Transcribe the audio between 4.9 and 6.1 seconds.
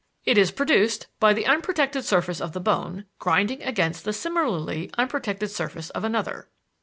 unprotected surface of